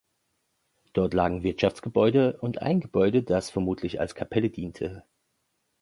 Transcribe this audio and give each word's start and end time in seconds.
Dort 0.93 1.13
lagen 1.13 1.43
Wirtschaftsgebäude 1.43 2.35
und 2.41 2.59
ein 2.59 2.79
Gebäude, 2.79 3.21
das 3.21 3.51
vermutlich 3.51 3.99
als 3.99 4.15
Kapelle 4.15 4.49
diente. 4.49 5.03